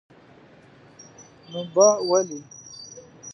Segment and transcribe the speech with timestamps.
[1.51, 2.39] نو با ولي?